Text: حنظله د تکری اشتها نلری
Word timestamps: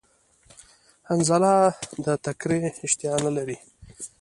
حنظله 1.09 1.53
د 2.05 2.07
تکری 2.25 2.59
اشتها 2.85 3.15
نلری 3.23 3.57